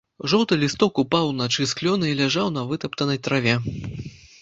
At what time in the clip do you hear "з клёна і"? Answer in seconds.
1.73-2.17